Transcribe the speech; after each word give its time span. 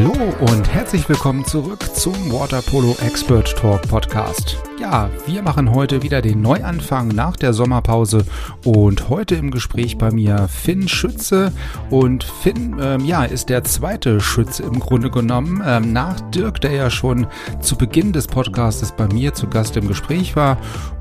Hallo 0.00 0.14
und 0.40 0.66
herzlich 0.72 1.06
willkommen 1.10 1.44
zurück 1.44 1.94
zum 1.94 2.14
Water 2.32 2.62
Polo 2.62 2.96
Expert 3.02 3.54
Talk 3.54 3.82
Podcast. 3.86 4.56
Ja, 4.80 5.10
wir 5.26 5.42
machen 5.42 5.74
heute 5.74 6.02
wieder 6.02 6.22
den 6.22 6.40
Neuanfang 6.40 7.08
nach 7.08 7.36
der 7.36 7.52
Sommerpause 7.52 8.24
und 8.64 9.10
heute 9.10 9.34
im 9.34 9.50
Gespräch 9.50 9.98
bei 9.98 10.10
mir 10.10 10.48
Finn 10.48 10.88
Schütze. 10.88 11.52
Und 11.90 12.24
Finn, 12.24 12.78
ähm, 12.80 13.04
ja, 13.04 13.24
ist 13.24 13.50
der 13.50 13.62
zweite 13.64 14.20
Schütze 14.20 14.62
im 14.62 14.80
Grunde 14.80 15.10
genommen. 15.10 15.62
Ähm, 15.66 15.92
nach 15.92 16.18
Dirk, 16.30 16.62
der 16.62 16.72
ja 16.72 16.88
schon 16.88 17.26
zu 17.60 17.76
Beginn 17.76 18.14
des 18.14 18.26
Podcastes 18.26 18.92
bei 18.92 19.06
mir 19.08 19.34
zu 19.34 19.48
Gast 19.48 19.76
im 19.76 19.86
Gespräch 19.86 20.34
war. 20.34 20.56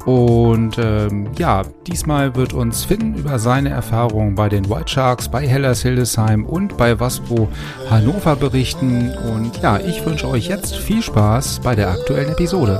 Und 0.05 0.77
ähm, 0.77 1.29
ja, 1.37 1.63
diesmal 1.87 2.35
wird 2.35 2.51
uns 2.51 2.83
Finn 2.83 3.15
über 3.15 3.39
seine 3.39 3.69
Erfahrungen 3.69 4.35
bei 4.35 4.49
den 4.49 4.69
White 4.69 4.89
Sharks, 4.89 5.29
bei 5.29 5.47
Hellas 5.47 5.83
Hildesheim 5.83 6.45
und 6.45 6.75
bei 6.75 6.99
Waspo 6.99 7.47
Hannover 7.89 8.35
berichten 8.35 8.88
und 8.89 9.61
ja, 9.61 9.79
ich 9.79 10.05
wünsche 10.05 10.27
euch 10.27 10.47
jetzt 10.47 10.75
viel 10.75 11.01
Spaß 11.01 11.59
bei 11.63 11.75
der 11.75 11.89
aktuellen 11.89 12.29
Episode. 12.29 12.79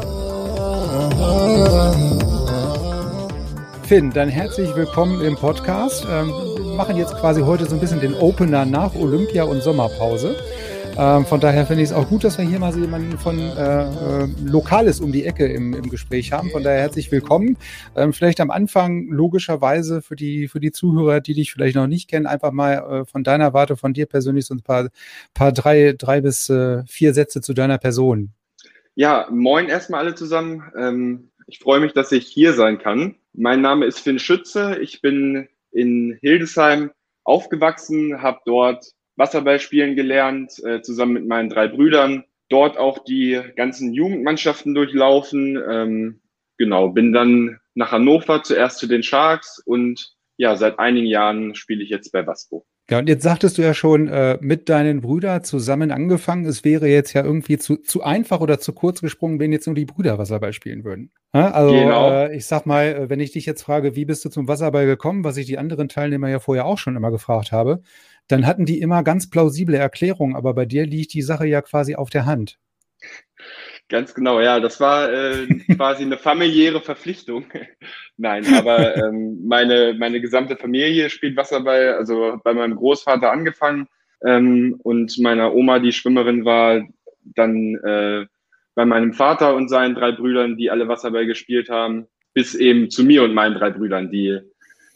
Finn, 3.83 4.11
dann 4.11 4.29
herzlich 4.29 4.75
willkommen 4.75 5.21
im 5.21 5.35
Podcast. 5.35 6.05
Ähm, 6.09 6.29
wir 6.29 6.75
machen 6.75 6.97
jetzt 6.97 7.15
quasi 7.17 7.41
heute 7.41 7.65
so 7.65 7.75
ein 7.75 7.79
bisschen 7.79 7.99
den 7.99 8.13
Opener 8.13 8.65
nach 8.65 8.95
Olympia 8.95 9.43
und 9.43 9.61
Sommerpause. 9.63 10.35
Ähm, 10.99 11.25
von 11.25 11.39
daher 11.39 11.65
finde 11.65 11.81
ich 11.81 11.91
es 11.91 11.95
auch 11.95 12.09
gut, 12.09 12.25
dass 12.25 12.37
wir 12.37 12.43
hier 12.43 12.59
mal 12.59 12.73
so 12.73 12.79
jemanden 12.81 13.17
von 13.17 13.39
äh, 13.39 14.23
äh, 14.23 14.27
Lokales 14.43 14.99
um 14.99 15.13
die 15.13 15.23
Ecke 15.23 15.47
im, 15.47 15.73
im 15.73 15.89
Gespräch 15.89 16.33
haben. 16.33 16.49
Von 16.49 16.61
daher 16.61 16.81
herzlich 16.81 17.09
willkommen. 17.09 17.55
Ähm, 17.95 18.11
vielleicht 18.11 18.41
am 18.41 18.51
Anfang 18.51 19.07
logischerweise 19.07 20.01
für 20.01 20.17
die, 20.17 20.49
für 20.49 20.59
die 20.59 20.73
Zuhörer, 20.73 21.21
die 21.21 21.35
dich 21.35 21.53
vielleicht 21.53 21.77
noch 21.77 21.87
nicht 21.87 22.09
kennen, 22.09 22.25
einfach 22.25 22.51
mal 22.51 22.73
äh, 22.73 23.05
von 23.05 23.23
deiner 23.23 23.53
Warte, 23.53 23.77
von 23.77 23.93
dir 23.93 24.07
persönlich 24.07 24.45
so 24.45 24.53
ein 24.53 24.61
paar, 24.61 24.89
paar 25.33 25.53
drei, 25.53 25.95
drei 25.97 26.19
bis 26.19 26.49
äh, 26.49 26.83
vier 26.85 27.13
Sätze 27.13 27.39
zu 27.39 27.53
deiner 27.53 27.77
Person. 27.77 28.33
Ja, 28.95 29.29
moin 29.31 29.69
erstmal 29.69 30.01
alle 30.01 30.15
zusammen. 30.15 30.63
Ähm, 30.77 31.29
ich 31.47 31.59
freue 31.59 31.79
mich, 31.79 31.93
dass 31.93 32.11
ich 32.11 32.27
hier 32.27 32.51
sein 32.51 32.77
kann. 32.77 33.15
Mein 33.31 33.61
Name 33.61 33.85
ist 33.85 34.01
Finn 34.01 34.19
Schütze. 34.19 34.77
Ich 34.81 35.01
bin 35.01 35.47
in 35.71 36.17
Hildesheim 36.19 36.91
aufgewachsen, 37.23 38.21
habe 38.21 38.39
dort 38.43 38.83
Wasserball 39.19 39.59
spielen 39.59 39.95
gelernt, 39.95 40.63
äh, 40.63 40.81
zusammen 40.81 41.13
mit 41.13 41.27
meinen 41.27 41.49
drei 41.49 41.67
Brüdern. 41.67 42.23
Dort 42.47 42.77
auch 42.77 43.03
die 43.03 43.39
ganzen 43.55 43.93
Jugendmannschaften 43.93 44.73
durchlaufen. 44.73 45.61
Ähm, 45.69 46.21
genau, 46.57 46.89
bin 46.89 47.13
dann 47.13 47.59
nach 47.75 47.91
Hannover 47.91 48.41
zuerst 48.41 48.79
zu 48.79 48.87
den 48.87 49.03
Sharks 49.03 49.61
und 49.63 50.15
ja, 50.37 50.55
seit 50.55 50.79
einigen 50.79 51.05
Jahren 51.05 51.53
spiele 51.53 51.83
ich 51.83 51.89
jetzt 51.89 52.11
bei 52.11 52.25
Waspo. 52.25 52.65
Ja, 52.89 52.97
und 52.97 53.07
jetzt 53.07 53.21
sagtest 53.21 53.57
du 53.57 53.61
ja 53.61 53.75
schon, 53.75 54.07
äh, 54.07 54.39
mit 54.41 54.67
deinen 54.67 55.01
Brüdern 55.01 55.43
zusammen 55.43 55.91
angefangen. 55.91 56.45
Es 56.45 56.63
wäre 56.63 56.87
jetzt 56.87 57.13
ja 57.13 57.23
irgendwie 57.23 57.59
zu, 57.59 57.77
zu 57.77 58.01
einfach 58.01 58.39
oder 58.39 58.59
zu 58.59 58.73
kurz 58.73 59.01
gesprungen, 59.01 59.39
wenn 59.39 59.51
jetzt 59.51 59.67
nur 59.67 59.75
die 59.75 59.85
Brüder 59.85 60.17
Wasserball 60.17 60.53
spielen 60.53 60.83
würden. 60.83 61.11
Ja, 61.35 61.51
also 61.51 61.71
genau. 61.71 62.09
äh, 62.09 62.35
ich 62.35 62.47
sag 62.47 62.65
mal, 62.65 62.85
äh, 62.85 63.09
wenn 63.09 63.19
ich 63.19 63.31
dich 63.31 63.45
jetzt 63.45 63.61
frage, 63.61 63.95
wie 63.95 64.05
bist 64.05 64.25
du 64.25 64.29
zum 64.29 64.47
Wasserball 64.47 64.87
gekommen, 64.87 65.23
was 65.23 65.37
ich 65.37 65.45
die 65.45 65.59
anderen 65.59 65.87
Teilnehmer 65.87 66.29
ja 66.29 66.39
vorher 66.39 66.65
auch 66.65 66.79
schon 66.79 66.95
immer 66.95 67.11
gefragt 67.11 67.51
habe, 67.51 67.83
dann 68.29 68.45
hatten 68.45 68.65
die 68.65 68.79
immer 68.79 69.03
ganz 69.03 69.29
plausible 69.29 69.75
Erklärungen, 69.75 70.35
aber 70.35 70.53
bei 70.53 70.65
dir 70.65 70.85
liegt 70.85 71.13
die 71.13 71.21
Sache 71.21 71.45
ja 71.45 71.61
quasi 71.61 71.95
auf 71.95 72.09
der 72.09 72.25
Hand. 72.25 72.57
Ganz 73.89 74.13
genau, 74.13 74.39
ja, 74.39 74.59
das 74.59 74.79
war 74.79 75.11
äh, 75.11 75.47
quasi 75.75 76.03
eine 76.03 76.17
familiäre 76.17 76.79
Verpflichtung. 76.79 77.45
Nein, 78.17 78.45
aber 78.53 78.95
ähm, 78.97 79.39
meine, 79.47 79.95
meine 79.97 80.21
gesamte 80.21 80.55
Familie 80.55 81.09
spielt 81.09 81.35
Wasserball, 81.35 81.95
also 81.95 82.39
bei 82.43 82.53
meinem 82.53 82.75
Großvater 82.75 83.31
angefangen 83.31 83.87
ähm, 84.23 84.79
und 84.83 85.17
meiner 85.17 85.55
Oma, 85.55 85.79
die 85.79 85.91
Schwimmerin 85.91 86.45
war, 86.45 86.87
dann 87.23 87.75
äh, 87.83 88.27
bei 88.75 88.85
meinem 88.85 89.13
Vater 89.13 89.55
und 89.55 89.69
seinen 89.69 89.95
drei 89.95 90.11
Brüdern, 90.11 90.55
die 90.55 90.69
alle 90.69 90.87
Wasserball 90.87 91.25
gespielt 91.25 91.69
haben, 91.69 92.05
bis 92.35 92.53
eben 92.53 92.91
zu 92.91 93.03
mir 93.03 93.23
und 93.23 93.33
meinen 93.33 93.55
drei 93.55 93.71
Brüdern, 93.71 94.11
die 94.11 94.39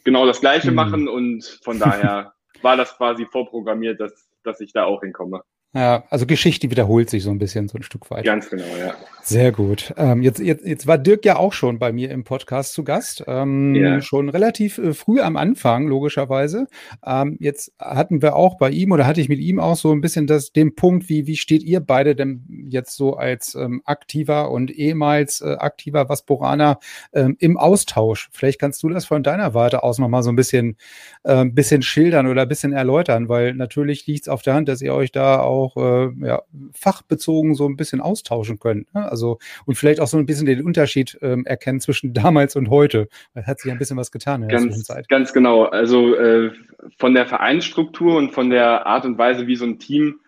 genau 0.04 0.24
das 0.24 0.40
Gleiche 0.40 0.70
mhm. 0.70 0.76
machen 0.76 1.08
und 1.08 1.58
von 1.64 1.80
daher 1.80 2.33
war 2.64 2.76
das 2.76 2.96
quasi 2.96 3.26
vorprogrammiert, 3.26 4.00
dass, 4.00 4.28
dass 4.42 4.60
ich 4.60 4.72
da 4.72 4.84
auch 4.84 5.02
hinkomme. 5.02 5.42
Ja, 5.76 6.04
also 6.08 6.24
Geschichte 6.24 6.70
wiederholt 6.70 7.10
sich 7.10 7.24
so 7.24 7.30
ein 7.30 7.38
bisschen, 7.38 7.66
so 7.66 7.76
ein 7.76 7.82
Stück 7.82 8.08
weit. 8.08 8.24
Ganz 8.24 8.48
genau, 8.48 8.64
ja. 8.78 8.94
Sehr 9.22 9.50
gut. 9.50 9.92
Ähm, 9.96 10.22
jetzt, 10.22 10.38
jetzt, 10.38 10.64
jetzt 10.64 10.86
war 10.86 10.98
Dirk 10.98 11.24
ja 11.24 11.36
auch 11.36 11.52
schon 11.52 11.80
bei 11.80 11.90
mir 11.90 12.12
im 12.12 12.22
Podcast 12.22 12.74
zu 12.74 12.84
Gast. 12.84 13.24
Ähm, 13.26 13.74
ja. 13.74 14.00
Schon 14.00 14.28
relativ 14.28 14.78
äh, 14.78 14.94
früh 14.94 15.20
am 15.20 15.36
Anfang, 15.36 15.88
logischerweise. 15.88 16.68
Ähm, 17.04 17.36
jetzt 17.40 17.72
hatten 17.80 18.22
wir 18.22 18.36
auch 18.36 18.56
bei 18.56 18.70
ihm 18.70 18.92
oder 18.92 19.04
hatte 19.04 19.20
ich 19.20 19.28
mit 19.28 19.40
ihm 19.40 19.58
auch 19.58 19.74
so 19.74 19.90
ein 19.90 20.00
bisschen 20.00 20.28
das, 20.28 20.52
den 20.52 20.76
Punkt, 20.76 21.08
wie, 21.08 21.26
wie 21.26 21.36
steht 21.36 21.64
ihr 21.64 21.80
beide 21.80 22.14
denn 22.14 22.44
jetzt 22.74 22.96
so 22.96 23.16
als 23.16 23.54
ähm, 23.54 23.80
aktiver 23.86 24.50
und 24.50 24.70
ehemals 24.70 25.40
äh, 25.40 25.56
aktiver 25.58 26.08
Vasporaner 26.10 26.78
ähm, 27.14 27.36
im 27.40 27.56
Austausch? 27.56 28.28
Vielleicht 28.32 28.60
kannst 28.60 28.82
du 28.82 28.90
das 28.90 29.06
von 29.06 29.22
deiner 29.22 29.54
Warte 29.54 29.82
aus 29.82 29.98
nochmal 29.98 30.22
so 30.22 30.30
ein 30.30 30.36
bisschen, 30.36 30.76
äh, 31.22 31.46
bisschen 31.46 31.80
schildern 31.80 32.26
oder 32.26 32.42
ein 32.42 32.48
bisschen 32.48 32.72
erläutern, 32.72 33.28
weil 33.28 33.54
natürlich 33.54 34.06
liegt 34.06 34.22
es 34.22 34.28
auf 34.28 34.42
der 34.42 34.54
Hand, 34.54 34.68
dass 34.68 34.82
ihr 34.82 34.94
euch 34.94 35.12
da 35.12 35.40
auch 35.40 35.76
äh, 35.76 36.26
ja, 36.26 36.42
fachbezogen 36.72 37.54
so 37.54 37.66
ein 37.66 37.76
bisschen 37.76 38.02
austauschen 38.02 38.58
können. 38.58 38.86
Ne? 38.92 39.10
Also 39.10 39.38
und 39.64 39.76
vielleicht 39.76 40.00
auch 40.00 40.08
so 40.08 40.18
ein 40.18 40.26
bisschen 40.26 40.46
den 40.46 40.62
Unterschied 40.62 41.18
ähm, 41.22 41.46
erkennen 41.46 41.80
zwischen 41.80 42.12
damals 42.14 42.56
und 42.56 42.68
heute. 42.68 43.08
Weil 43.32 43.46
hat 43.46 43.60
sich 43.60 43.70
ein 43.70 43.78
bisschen 43.78 43.96
was 43.96 44.10
getan 44.10 44.42
in 44.42 44.48
ganz, 44.48 44.62
der 44.62 44.70
Zwischenzeit. 44.72 45.08
Ganz 45.08 45.32
genau. 45.32 45.64
Also 45.64 46.14
äh, 46.14 46.50
von 46.98 47.14
der 47.14 47.26
Vereinsstruktur 47.26 48.16
und 48.16 48.32
von 48.32 48.50
der 48.50 48.86
Art 48.86 49.04
und 49.04 49.18
Weise, 49.18 49.46
wie 49.46 49.56
so 49.56 49.64
ein 49.64 49.78
Team 49.78 50.20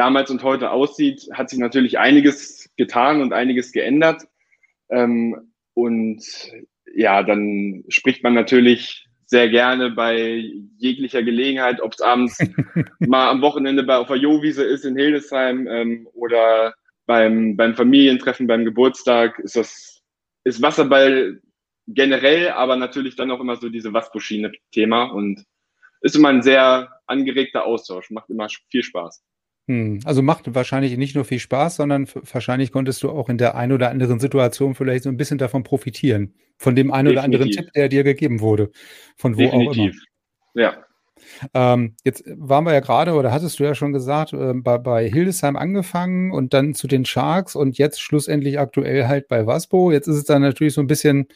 damals 0.00 0.30
und 0.30 0.42
heute 0.42 0.70
aussieht, 0.70 1.28
hat 1.34 1.50
sich 1.50 1.58
natürlich 1.58 1.98
einiges 1.98 2.70
getan 2.78 3.20
und 3.20 3.34
einiges 3.34 3.70
geändert. 3.70 4.22
Ähm, 4.88 5.52
und 5.74 6.24
ja, 6.94 7.22
dann 7.22 7.84
spricht 7.88 8.24
man 8.24 8.32
natürlich 8.32 9.06
sehr 9.26 9.50
gerne 9.50 9.90
bei 9.90 10.42
jeglicher 10.78 11.22
Gelegenheit, 11.22 11.82
ob 11.82 11.92
es 11.92 12.00
abends 12.00 12.38
mal 12.98 13.28
am 13.28 13.42
Wochenende 13.42 13.82
bei 13.82 13.98
auf 13.98 14.08
der 14.08 14.16
Jowiese 14.16 14.64
ist 14.64 14.86
in 14.86 14.96
Hildesheim 14.96 15.68
ähm, 15.68 16.08
oder 16.14 16.72
beim, 17.04 17.56
beim 17.58 17.74
Familientreffen, 17.74 18.46
beim 18.46 18.64
Geburtstag, 18.64 19.38
ist 19.40 19.56
das 19.56 20.02
ist 20.44 20.62
Wasserball 20.62 21.42
generell, 21.86 22.48
aber 22.52 22.76
natürlich 22.76 23.16
dann 23.16 23.30
auch 23.30 23.40
immer 23.40 23.56
so 23.56 23.68
diese 23.68 23.92
Waspo-Schiene-Thema 23.92 25.12
und 25.12 25.44
ist 26.00 26.16
immer 26.16 26.30
ein 26.30 26.40
sehr 26.40 26.88
angeregter 27.06 27.66
Austausch, 27.66 28.10
macht 28.10 28.30
immer 28.30 28.48
viel 28.70 28.82
Spaß. 28.82 29.22
Hm, 29.70 30.00
also 30.04 30.20
macht 30.20 30.52
wahrscheinlich 30.52 30.96
nicht 30.96 31.14
nur 31.14 31.24
viel 31.24 31.38
Spaß, 31.38 31.76
sondern 31.76 32.08
wahrscheinlich 32.32 32.72
konntest 32.72 33.04
du 33.04 33.10
auch 33.10 33.28
in 33.28 33.38
der 33.38 33.54
einen 33.54 33.70
oder 33.70 33.90
anderen 33.90 34.18
Situation 34.18 34.74
vielleicht 34.74 35.04
so 35.04 35.08
ein 35.08 35.16
bisschen 35.16 35.38
davon 35.38 35.62
profitieren. 35.62 36.34
Von 36.56 36.74
dem 36.74 36.92
einen 36.92 37.06
oder 37.12 37.22
anderen 37.22 37.52
Tipp, 37.52 37.72
der 37.76 37.88
dir 37.88 38.02
gegeben 38.02 38.40
wurde. 38.40 38.72
Von 39.16 39.36
wo 39.36 39.42
Definitiv. 39.42 39.70
auch 39.70 39.76
immer. 39.76 39.92
Ja. 40.54 40.74
Ähm, 41.54 41.94
jetzt 42.02 42.24
waren 42.26 42.64
wir 42.64 42.72
ja 42.72 42.80
gerade, 42.80 43.12
oder 43.12 43.30
hattest 43.30 43.60
du 43.60 43.64
ja 43.64 43.76
schon 43.76 43.92
gesagt, 43.92 44.32
äh, 44.32 44.54
bei, 44.54 44.78
bei, 44.78 45.08
Hildesheim 45.08 45.56
angefangen 45.56 46.32
und 46.32 46.52
dann 46.52 46.74
zu 46.74 46.88
den 46.88 47.04
Sharks 47.04 47.54
und 47.54 47.78
jetzt 47.78 48.00
schlussendlich 48.00 48.58
aktuell 48.58 49.06
halt 49.06 49.28
bei 49.28 49.46
Waspo. 49.46 49.92
Jetzt 49.92 50.08
ist 50.08 50.16
es 50.16 50.24
dann 50.24 50.42
natürlich 50.42 50.74
so 50.74 50.80
ein 50.80 50.88
bisschen 50.88 51.28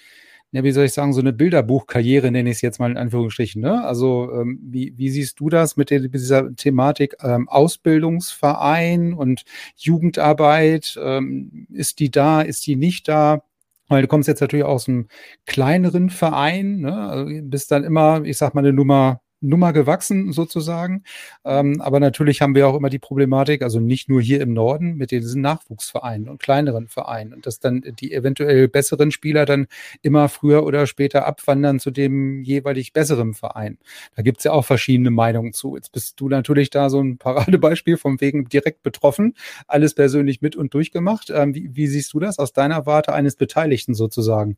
ja, 0.54 0.62
wie 0.62 0.70
soll 0.70 0.84
ich 0.84 0.92
sagen, 0.92 1.12
so 1.12 1.18
eine 1.20 1.32
Bilderbuchkarriere 1.32 2.30
nenne 2.30 2.48
ich 2.48 2.58
es 2.58 2.62
jetzt 2.62 2.78
mal 2.78 2.88
in 2.88 2.96
Anführungsstrichen. 2.96 3.60
Ne? 3.60 3.84
Also 3.84 4.30
ähm, 4.32 4.60
wie, 4.62 4.94
wie 4.96 5.10
siehst 5.10 5.40
du 5.40 5.48
das 5.48 5.76
mit, 5.76 5.90
der, 5.90 5.98
mit 6.00 6.14
dieser 6.14 6.54
Thematik 6.54 7.16
ähm, 7.24 7.48
Ausbildungsverein 7.48 9.14
und 9.14 9.42
Jugendarbeit? 9.74 10.96
Ähm, 11.02 11.66
ist 11.72 11.98
die 11.98 12.12
da, 12.12 12.40
ist 12.40 12.64
die 12.68 12.76
nicht 12.76 13.08
da? 13.08 13.42
Weil 13.88 14.02
du 14.02 14.08
kommst 14.08 14.28
jetzt 14.28 14.42
natürlich 14.42 14.64
aus 14.64 14.88
einem 14.88 15.08
kleineren 15.44 16.08
Verein, 16.08 16.82
ne? 16.82 16.96
also 17.08 17.26
bist 17.42 17.72
dann 17.72 17.82
immer, 17.82 18.22
ich 18.22 18.38
sag 18.38 18.54
mal, 18.54 18.60
eine 18.60 18.72
Nummer 18.72 19.23
Nummer 19.44 19.72
gewachsen 19.72 20.32
sozusagen. 20.32 21.04
Ähm, 21.44 21.80
aber 21.80 22.00
natürlich 22.00 22.40
haben 22.40 22.54
wir 22.54 22.66
auch 22.68 22.76
immer 22.76 22.90
die 22.90 22.98
Problematik, 22.98 23.62
also 23.62 23.80
nicht 23.80 24.08
nur 24.08 24.20
hier 24.20 24.40
im 24.40 24.52
Norden 24.52 24.96
mit 24.96 25.10
diesen 25.10 25.42
Nachwuchsvereinen 25.42 26.28
und 26.28 26.40
kleineren 26.40 26.88
Vereinen 26.88 27.34
und 27.34 27.46
dass 27.46 27.60
dann 27.60 27.82
die 28.00 28.12
eventuell 28.12 28.68
besseren 28.68 29.10
Spieler 29.10 29.44
dann 29.44 29.66
immer 30.02 30.28
früher 30.28 30.64
oder 30.64 30.86
später 30.86 31.26
abwandern 31.26 31.78
zu 31.78 31.90
dem 31.90 32.42
jeweilig 32.42 32.92
besseren 32.92 33.34
Verein. 33.34 33.78
Da 34.16 34.22
gibt 34.22 34.38
es 34.38 34.44
ja 34.44 34.52
auch 34.52 34.64
verschiedene 34.64 35.10
Meinungen 35.10 35.52
zu. 35.52 35.76
Jetzt 35.76 35.92
bist 35.92 36.20
du 36.20 36.28
natürlich 36.28 36.70
da 36.70 36.90
so 36.90 37.00
ein 37.00 37.18
Paradebeispiel 37.24 37.96
vom 37.96 38.20
Wegen 38.20 38.48
direkt 38.48 38.82
betroffen, 38.82 39.34
alles 39.66 39.94
persönlich 39.94 40.42
mit 40.42 40.56
und 40.56 40.74
durchgemacht. 40.74 41.30
Ähm, 41.30 41.54
wie, 41.54 41.70
wie 41.74 41.86
siehst 41.86 42.12
du 42.12 42.20
das 42.20 42.38
aus 42.38 42.52
deiner 42.52 42.86
Warte 42.86 43.12
eines 43.12 43.36
Beteiligten 43.36 43.94
sozusagen? 43.94 44.56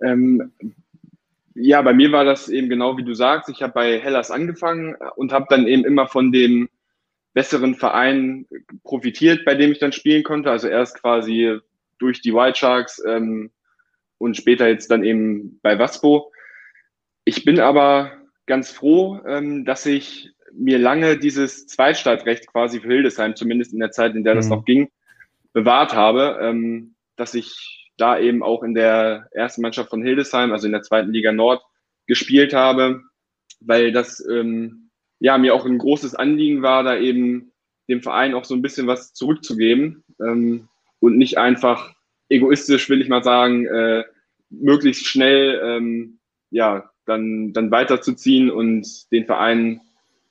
Ähm, 0.00 0.52
ja, 1.60 1.82
bei 1.82 1.92
mir 1.92 2.12
war 2.12 2.24
das 2.24 2.48
eben 2.48 2.68
genau 2.68 2.96
wie 2.96 3.04
du 3.04 3.14
sagst. 3.14 3.48
Ich 3.48 3.62
habe 3.62 3.72
bei 3.72 3.98
Hellas 3.98 4.30
angefangen 4.30 4.96
und 5.16 5.32
habe 5.32 5.46
dann 5.48 5.66
eben 5.66 5.84
immer 5.84 6.06
von 6.06 6.32
dem 6.32 6.68
besseren 7.34 7.74
Verein 7.74 8.46
profitiert, 8.84 9.44
bei 9.44 9.54
dem 9.54 9.72
ich 9.72 9.78
dann 9.78 9.92
spielen 9.92 10.22
konnte. 10.22 10.50
Also 10.50 10.68
erst 10.68 11.00
quasi 11.00 11.58
durch 11.98 12.20
die 12.20 12.34
White 12.34 12.58
Sharks 12.58 13.02
ähm, 13.06 13.50
und 14.18 14.36
später 14.36 14.68
jetzt 14.68 14.90
dann 14.90 15.04
eben 15.04 15.58
bei 15.62 15.78
Waspo. 15.78 16.32
Ich 17.24 17.44
bin 17.44 17.60
aber 17.60 18.12
ganz 18.46 18.70
froh, 18.70 19.20
ähm, 19.26 19.64
dass 19.64 19.84
ich 19.86 20.30
mir 20.52 20.78
lange 20.78 21.18
dieses 21.18 21.66
Zweitstartrecht 21.66 22.46
quasi 22.46 22.80
für 22.80 22.88
Hildesheim, 22.88 23.36
zumindest 23.36 23.72
in 23.72 23.80
der 23.80 23.90
Zeit, 23.90 24.14
in 24.14 24.24
der 24.24 24.34
das 24.34 24.46
mhm. 24.46 24.50
noch 24.50 24.64
ging, 24.64 24.90
bewahrt 25.52 25.94
habe, 25.94 26.38
ähm, 26.40 26.94
dass 27.16 27.34
ich 27.34 27.87
da 27.98 28.18
eben 28.18 28.42
auch 28.42 28.62
in 28.62 28.74
der 28.74 29.28
ersten 29.32 29.60
Mannschaft 29.60 29.90
von 29.90 30.02
Hildesheim, 30.02 30.52
also 30.52 30.66
in 30.66 30.72
der 30.72 30.82
zweiten 30.82 31.12
Liga 31.12 31.32
Nord, 31.32 31.62
gespielt 32.06 32.54
habe, 32.54 33.02
weil 33.60 33.92
das 33.92 34.24
ähm, 34.26 34.90
ja 35.20 35.36
mir 35.36 35.54
auch 35.54 35.66
ein 35.66 35.78
großes 35.78 36.14
Anliegen 36.14 36.62
war, 36.62 36.82
da 36.84 36.96
eben 36.96 37.52
dem 37.88 38.02
Verein 38.02 38.34
auch 38.34 38.44
so 38.44 38.54
ein 38.54 38.62
bisschen 38.62 38.86
was 38.86 39.12
zurückzugeben 39.14 40.04
ähm, 40.20 40.68
und 41.00 41.18
nicht 41.18 41.38
einfach 41.38 41.92
egoistisch, 42.28 42.88
will 42.88 43.02
ich 43.02 43.08
mal 43.08 43.22
sagen, 43.22 43.66
äh, 43.66 44.04
möglichst 44.50 45.06
schnell 45.06 45.60
ähm, 45.62 46.18
ja 46.50 46.90
dann 47.04 47.52
dann 47.52 47.70
weiterzuziehen 47.70 48.50
und 48.50 49.10
den 49.12 49.26
Verein 49.26 49.80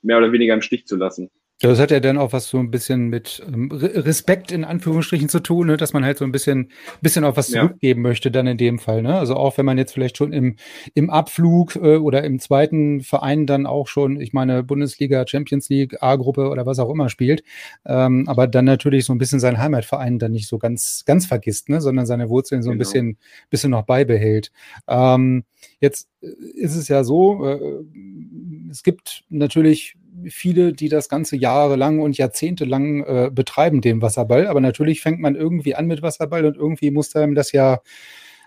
mehr 0.02 0.18
oder 0.18 0.32
weniger 0.32 0.54
im 0.54 0.62
Stich 0.62 0.88
zu 0.88 0.96
lassen. 0.96 1.30
Das 1.60 1.80
hat 1.80 1.90
ja 1.90 2.00
dann 2.00 2.20
auch 2.20 2.34
was 2.34 2.50
so 2.50 2.60
ein 2.60 2.70
bisschen 2.70 3.08
mit 3.08 3.44
ähm, 3.48 3.72
Respekt 3.72 4.52
in 4.52 4.64
Anführungsstrichen 4.64 5.28
zu 5.28 5.40
tun, 5.40 5.68
ne? 5.68 5.78
dass 5.78 5.92
man 5.92 6.06
halt 6.06 6.20
so 6.20 6.26
ein 6.26 6.32
bisschen, 6.32 6.72
bisschen 7.02 7.24
auch 7.24 7.36
was 7.36 7.48
zurückgeben 7.50 8.02
ja. 8.04 8.10
möchte 8.10 8.30
dann 8.30 8.46
in 8.46 8.58
dem 8.58 8.78
Fall. 8.78 9.02
Ne? 9.02 9.18
Also 9.18 9.36
auch 9.36 9.58
wenn 9.58 9.66
man 9.66 9.80
jetzt 9.80 9.94
vielleicht 9.94 10.18
schon 10.18 10.34
im, 10.34 10.56
im 10.94 11.10
Abflug 11.10 11.76
äh, 11.76 11.96
oder 11.96 12.24
im 12.24 12.40
zweiten 12.40 13.02
Verein 13.02 13.48
dann 13.48 13.66
auch 13.66 13.88
schon, 13.88 14.22
ich 14.22 14.34
meine, 14.34 14.62
Bundesliga, 14.62 15.26
Champions 15.28 15.68
League, 15.70 15.98
A-Gruppe 16.00 16.50
oder 16.50 16.68
was 16.68 16.78
auch 16.78 16.92
immer 16.92 17.10
spielt, 17.10 17.44
ähm, 17.88 18.26
aber 18.28 18.46
dann 18.46 18.66
natürlich 18.66 19.06
so 19.06 19.14
ein 19.14 19.18
bisschen 19.18 19.40
seinen 19.40 19.58
Heimatverein 19.58 20.20
dann 20.20 20.34
nicht 20.34 20.48
so 20.48 20.60
ganz, 20.60 21.06
ganz 21.08 21.26
vergisst, 21.26 21.70
ne? 21.70 21.82
sondern 21.82 22.06
seine 22.06 22.30
Wurzeln 22.30 22.62
so 22.62 22.70
ein 22.70 22.74
genau. 22.74 22.80
bisschen, 22.88 23.18
bisschen 23.50 23.72
noch 23.72 23.84
beibehält. 23.84 24.52
Ähm, 24.88 25.44
jetzt 25.80 26.08
äh, 26.22 26.28
ist 26.54 26.76
es 26.76 26.88
ja 26.88 27.04
so, 27.04 27.48
äh, 27.48 27.60
es 28.70 28.84
gibt 28.84 29.24
natürlich 29.30 29.96
viele, 30.30 30.74
die 30.74 30.90
das 30.90 31.10
ganze 31.10 31.36
jahrelang 31.36 32.00
und 32.00 32.18
jahrzehntelang 32.18 33.04
äh, 33.04 33.32
betreiben, 33.34 33.82
den 33.82 34.02
Wasserball. 34.02 34.48
Aber 34.48 34.62
natürlich 34.62 35.02
fängt 35.02 35.20
man 35.20 35.36
irgendwie 35.36 35.76
an 35.76 35.88
mit 35.88 36.02
Wasserball 36.02 36.46
und 36.46 36.58
irgendwie 36.58 36.92
muss 36.92 37.16
einem 37.16 37.36
das 37.36 37.52
ja 37.52 37.80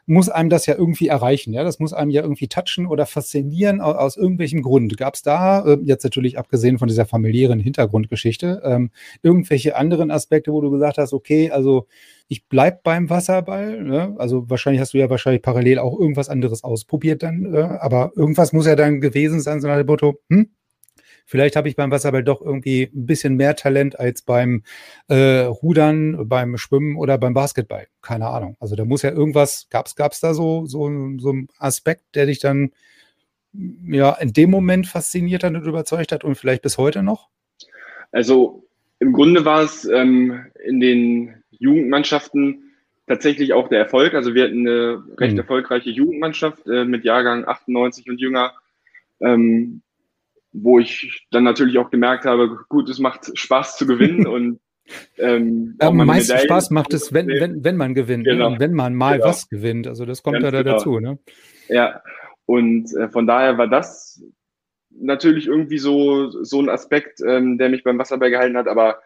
muss 0.07 0.29
einem 0.29 0.51
das 0.51 0.67
ja 0.67 0.75
irgendwie 0.75 1.07
erreichen, 1.07 1.53
ja. 1.53 1.63
Das 1.63 1.79
muss 1.79 1.93
einem 1.93 2.11
ja 2.11 2.23
irgendwie 2.23 2.49
touchen 2.49 2.87
oder 2.87 3.07
faszinieren 3.07 3.81
aus, 3.81 3.95
aus 3.97 4.17
irgendwelchem 4.17 4.61
Grund. 4.61 4.97
Gab 4.97 5.15
es 5.15 5.23
da, 5.23 5.65
äh, 5.65 5.79
jetzt 5.85 6.03
natürlich 6.03 6.37
abgesehen 6.37 6.79
von 6.79 6.89
dieser 6.89 7.07
familiären 7.07 7.61
Hintergrundgeschichte, 7.61 8.61
ähm, 8.65 8.91
irgendwelche 9.23 9.77
anderen 9.77 10.11
Aspekte, 10.11 10.53
wo 10.53 10.61
du 10.61 10.71
gesagt 10.73 10.99
hast, 10.99 11.13
okay, 11.13 11.51
also 11.53 11.87
ich 12.27 12.47
bleib 12.49 12.83
beim 12.83 13.09
Wasserball, 13.09 13.83
ne? 13.83 14.15
also 14.19 14.51
wahrscheinlich 14.51 14.81
hast 14.81 14.95
du 14.95 14.99
ja 14.99 15.11
wahrscheinlich 15.11 15.43
parallel 15.43 15.79
auch 15.79 15.99
irgendwas 15.99 16.29
anderes 16.29 16.65
ausprobiert 16.65 17.23
dann, 17.23 17.55
äh, 17.55 17.61
aber 17.61 18.11
irgendwas 18.17 18.53
muss 18.53 18.67
ja 18.67 18.77
dann 18.77 19.01
gewesen 19.01 19.41
sein, 19.41 19.61
so 19.61 19.69
nach 19.69 19.77
dem 19.77 19.87
Motto, 19.87 20.19
hm, 20.29 20.51
Vielleicht 21.31 21.55
habe 21.55 21.69
ich 21.69 21.77
beim 21.77 21.93
Wasserball 21.93 22.25
doch 22.25 22.43
irgendwie 22.43 22.91
ein 22.93 23.07
bisschen 23.07 23.37
mehr 23.37 23.55
Talent 23.55 23.97
als 24.01 24.23
beim 24.23 24.65
äh, 25.07 25.43
Rudern, 25.43 26.29
beim 26.29 26.57
Schwimmen 26.57 26.97
oder 26.97 27.19
beim 27.19 27.35
Basketball. 27.35 27.87
Keine 28.03 28.27
Ahnung. 28.27 28.57
Also 28.59 28.75
da 28.75 28.85
muss 28.85 29.03
ja 29.03 29.13
irgendwas, 29.13 29.69
gab 29.71 29.87
es 29.87 30.21
da 30.21 30.35
so, 30.35 30.67
so, 30.67 30.91
so 31.19 31.31
einen 31.31 31.49
Aspekt, 31.57 32.17
der 32.17 32.27
dich 32.27 32.41
dann 32.41 32.73
ja 33.53 34.11
in 34.15 34.33
dem 34.33 34.51
Moment 34.51 34.89
fasziniert 34.89 35.45
hat 35.45 35.55
und 35.55 35.65
überzeugt 35.65 36.11
hat 36.11 36.25
und 36.25 36.35
vielleicht 36.35 36.63
bis 36.63 36.79
heute 36.79 37.05
noch? 37.05 37.29
Also 38.11 38.65
im 38.99 39.13
Grunde 39.13 39.45
war 39.45 39.63
es 39.63 39.85
ähm, 39.85 40.47
in 40.65 40.81
den 40.81 41.45
Jugendmannschaften 41.53 42.73
tatsächlich 43.07 43.53
auch 43.53 43.69
der 43.69 43.79
Erfolg. 43.79 44.15
Also 44.15 44.35
wir 44.35 44.47
hatten 44.47 44.67
eine 44.67 45.05
recht 45.17 45.35
mhm. 45.35 45.39
erfolgreiche 45.39 45.91
Jugendmannschaft 45.91 46.67
äh, 46.67 46.85
mit 46.85 47.05
Jahrgang 47.05 47.47
98 47.47 48.11
und 48.11 48.21
jünger. 48.21 48.53
Ähm, 49.21 49.83
wo 50.53 50.79
ich 50.79 51.27
dann 51.31 51.45
natürlich 51.45 51.79
auch 51.79 51.91
gemerkt 51.91 52.25
habe, 52.25 52.59
gut, 52.69 52.89
es 52.89 52.99
macht 52.99 53.37
Spaß 53.39 53.77
zu 53.77 53.87
gewinnen 53.87 54.27
und 54.27 54.61
ähm, 55.19 55.77
Am 55.79 55.97
meisten 55.97 56.33
Medaillen 56.33 56.49
Spaß 56.49 56.71
macht 56.71 56.93
es, 56.95 57.13
wenn, 57.13 57.29
wenn, 57.29 57.63
wenn 57.63 57.77
man 57.77 57.95
gewinnt 57.95 58.25
ne? 58.25 58.33
genau. 58.33 58.51
ne? 58.51 58.57
wenn 58.59 58.73
man 58.73 58.95
mal 58.95 59.19
genau. 59.19 59.29
was 59.29 59.49
gewinnt. 59.49 59.87
Also 59.87 60.05
das 60.05 60.23
kommt 60.23 60.35
Ganz 60.35 60.45
ja 60.45 60.51
da 60.51 60.63
genau. 60.63 60.77
dazu. 60.77 60.99
Ne? 60.99 61.19
Ja, 61.69 62.03
und 62.47 62.93
äh, 62.97 63.09
von 63.09 63.27
daher 63.27 63.57
war 63.59 63.69
das 63.69 64.23
natürlich 64.91 65.47
irgendwie 65.47 65.79
so, 65.79 66.31
so 66.43 66.61
ein 66.61 66.69
Aspekt, 66.69 67.21
ähm, 67.25 67.59
der 67.59 67.69
mich 67.69 67.85
beim 67.85 67.99
Wasserball 67.99 68.31
gehalten 68.31 68.57
hat, 68.57 68.67
aber 68.67 69.01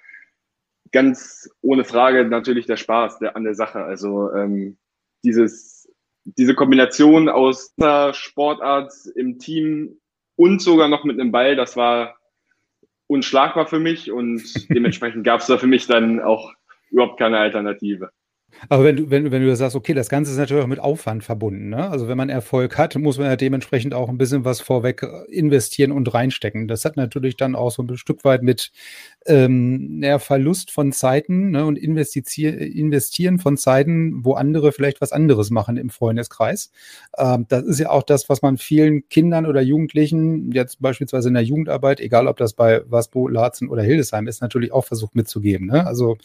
ganz 0.92 1.50
ohne 1.60 1.84
Frage 1.84 2.24
natürlich 2.24 2.66
der 2.66 2.76
Spaß 2.76 3.18
der, 3.18 3.36
an 3.36 3.44
der 3.44 3.54
Sache. 3.54 3.84
Also 3.84 4.32
ähm, 4.32 4.78
dieses, 5.24 5.92
diese 6.24 6.54
Kombination 6.54 7.28
aus 7.28 7.74
Sportart 8.12 8.92
im 9.14 9.38
Team 9.38 9.98
und 10.36 10.60
sogar 10.60 10.88
noch 10.88 11.04
mit 11.04 11.20
einem 11.20 11.32
Ball. 11.32 11.56
Das 11.56 11.76
war 11.76 12.16
unschlagbar 13.06 13.66
für 13.66 13.78
mich 13.78 14.10
und 14.10 14.42
dementsprechend 14.70 15.24
gab 15.24 15.40
es 15.40 15.46
da 15.46 15.58
für 15.58 15.66
mich 15.66 15.86
dann 15.86 16.20
auch 16.20 16.52
überhaupt 16.90 17.18
keine 17.18 17.38
Alternative. 17.38 18.10
Aber 18.68 18.84
wenn 18.84 18.96
du, 18.96 19.10
wenn, 19.10 19.30
wenn 19.30 19.42
du 19.42 19.54
sagst, 19.56 19.76
okay, 19.76 19.94
das 19.94 20.08
Ganze 20.08 20.32
ist 20.32 20.38
natürlich 20.38 20.62
auch 20.62 20.68
mit 20.68 20.80
Aufwand 20.80 21.24
verbunden. 21.24 21.70
Ne? 21.70 21.88
Also 21.90 22.08
wenn 22.08 22.16
man 22.16 22.28
Erfolg 22.28 22.78
hat, 22.78 22.94
muss 22.96 23.18
man 23.18 23.26
ja 23.26 23.36
dementsprechend 23.36 23.94
auch 23.94 24.08
ein 24.08 24.18
bisschen 24.18 24.44
was 24.44 24.60
vorweg 24.60 25.02
äh, 25.02 25.32
investieren 25.32 25.92
und 25.92 26.12
reinstecken. 26.12 26.68
Das 26.68 26.84
hat 26.84 26.96
natürlich 26.96 27.36
dann 27.36 27.54
auch 27.54 27.70
so 27.70 27.82
ein 27.82 27.96
Stück 27.96 28.24
weit 28.24 28.42
mit 28.42 28.72
ähm, 29.26 30.02
Verlust 30.18 30.70
von 30.70 30.92
Zeiten 30.92 31.50
ne? 31.50 31.64
und 31.64 31.76
investieren 31.78 33.38
von 33.38 33.56
Zeiten, 33.56 34.24
wo 34.24 34.34
andere 34.34 34.72
vielleicht 34.72 35.00
was 35.00 35.12
anderes 35.12 35.50
machen 35.50 35.76
im 35.76 35.90
Freundeskreis. 35.90 36.70
Ähm, 37.16 37.46
das 37.48 37.64
ist 37.64 37.80
ja 37.80 37.90
auch 37.90 38.02
das, 38.02 38.28
was 38.28 38.42
man 38.42 38.58
vielen 38.58 39.08
Kindern 39.08 39.46
oder 39.46 39.62
Jugendlichen, 39.62 40.52
jetzt 40.52 40.80
beispielsweise 40.80 41.28
in 41.28 41.34
der 41.34 41.44
Jugendarbeit, 41.44 42.00
egal 42.00 42.28
ob 42.28 42.36
das 42.36 42.52
bei 42.52 42.82
Wasbo, 42.90 43.28
Larzen 43.28 43.68
oder 43.68 43.82
Hildesheim 43.82 44.26
ist, 44.26 44.42
natürlich 44.42 44.72
auch 44.72 44.84
versucht 44.84 45.14
mitzugeben. 45.14 45.66
Ne? 45.66 45.86
Also 45.86 46.16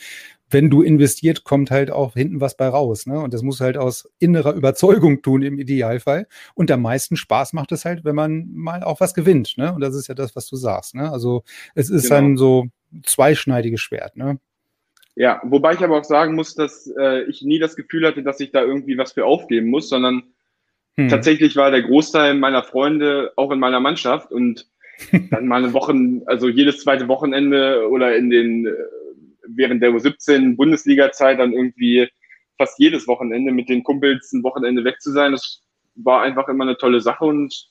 wenn 0.49 0.69
du 0.69 0.81
investiert, 0.81 1.43
kommt 1.43 1.71
halt 1.71 1.91
auch 1.91 2.15
hinten 2.19 2.41
was 2.41 2.55
bei 2.55 2.67
raus. 2.67 3.05
Ne? 3.05 3.19
Und 3.19 3.33
das 3.33 3.41
muss 3.41 3.61
halt 3.61 3.77
aus 3.77 4.11
innerer 4.19 4.53
Überzeugung 4.53 5.21
tun 5.21 5.41
im 5.41 5.57
Idealfall. 5.57 6.27
Und 6.53 6.69
am 6.71 6.81
meisten 6.81 7.15
Spaß 7.15 7.53
macht 7.53 7.71
es 7.71 7.85
halt, 7.85 8.05
wenn 8.05 8.15
man 8.15 8.49
mal 8.53 8.83
auch 8.83 8.99
was 8.99 9.13
gewinnt. 9.13 9.57
Ne? 9.57 9.73
Und 9.73 9.81
das 9.81 9.95
ist 9.95 10.07
ja 10.07 10.15
das, 10.15 10.35
was 10.35 10.47
du 10.47 10.55
sagst. 10.55 10.95
Ne? 10.95 11.11
Also 11.11 11.43
es 11.75 11.89
ist 11.89 12.09
genau. 12.09 12.15
ein 12.17 12.37
so 12.37 12.67
zweischneidiges 13.03 13.81
Schwert. 13.81 14.15
Ne? 14.15 14.39
Ja, 15.15 15.41
wobei 15.43 15.73
ich 15.73 15.83
aber 15.83 15.97
auch 15.97 16.05
sagen 16.05 16.35
muss, 16.35 16.55
dass 16.55 16.91
äh, 16.97 17.23
ich 17.23 17.41
nie 17.41 17.59
das 17.59 17.75
Gefühl 17.75 18.07
hatte, 18.07 18.23
dass 18.23 18.39
ich 18.39 18.51
da 18.51 18.61
irgendwie 18.61 18.97
was 18.97 19.13
für 19.13 19.25
aufgeben 19.25 19.67
muss, 19.69 19.89
sondern 19.89 20.23
hm. 20.95 21.09
tatsächlich 21.09 21.55
war 21.55 21.71
der 21.71 21.83
Großteil 21.83 22.35
meiner 22.35 22.63
Freunde 22.63 23.33
auch 23.35 23.51
in 23.51 23.59
meiner 23.59 23.79
Mannschaft 23.79 24.31
und 24.31 24.67
dann 25.31 25.47
mal 25.47 25.63
eine 25.63 25.73
Wochen, 25.73 26.21
also 26.25 26.47
jedes 26.47 26.81
zweite 26.83 27.07
Wochenende 27.07 27.89
oder 27.89 28.15
in 28.15 28.29
den 28.29 28.67
äh, 28.67 28.71
während 29.47 29.81
der 29.81 29.91
U17 29.91 30.55
Bundesliga-Zeit 30.55 31.39
dann 31.39 31.53
irgendwie 31.53 32.09
fast 32.57 32.77
jedes 32.79 33.07
Wochenende 33.07 33.51
mit 33.51 33.69
den 33.69 33.83
Kumpels 33.83 34.31
ein 34.33 34.43
Wochenende 34.43 34.83
weg 34.83 35.01
zu 35.01 35.11
sein. 35.11 35.31
Das 35.31 35.61
war 35.95 36.21
einfach 36.21 36.47
immer 36.49 36.65
eine 36.65 36.77
tolle 36.77 37.01
Sache 37.01 37.25
und 37.25 37.69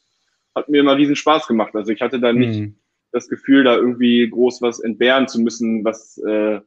hat 0.55 0.69
mir 0.69 0.81
immer 0.81 0.97
riesen 0.97 1.17
Spaß 1.17 1.47
gemacht. 1.47 1.75
Also 1.75 1.93
ich 1.93 2.01
hatte 2.01 2.21
da 2.21 2.33
nicht 2.33 2.61
mhm. 2.61 2.77
das 3.13 3.29
Gefühl, 3.29 3.65
da 3.65 3.77
irgendwie 3.77 4.29
groß 4.29 4.63
was 4.63 4.81
entbehren 4.81 5.29
zu 5.29 5.41
müssen, 5.41 5.85
was 5.85 6.19
äh, 6.19 6.61